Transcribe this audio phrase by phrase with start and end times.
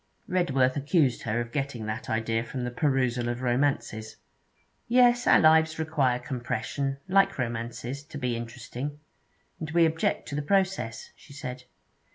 [0.27, 4.17] Redworth accused her of getting that idea from the perusal of romances.
[4.87, 8.97] 'Yes, our lives require compression, like romances, to be interesting,
[9.59, 11.65] and we object to the process,' she said.